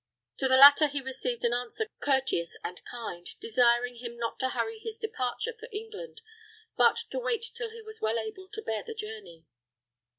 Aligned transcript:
To 0.39 0.47
the 0.47 0.57
latter 0.57 0.87
he 0.87 0.99
received 0.99 1.45
an 1.45 1.53
answer 1.53 1.85
courteous 1.99 2.57
and 2.63 2.81
kind, 2.85 3.27
desiring 3.39 3.97
him 3.97 4.17
not 4.17 4.39
to 4.39 4.49
hurry 4.49 4.79
his 4.79 4.97
departure 4.97 5.53
for 5.53 5.69
England, 5.71 6.21
but 6.75 6.97
to 7.11 7.19
wait 7.19 7.51
till 7.53 7.69
he 7.69 7.83
was 7.83 8.01
well 8.01 8.17
able 8.17 8.47
to 8.49 8.63
bear 8.63 8.81
the 8.81 8.95
journey. 8.95 9.45